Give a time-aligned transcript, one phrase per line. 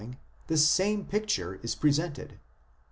[0.47, 2.39] the same picture is presented.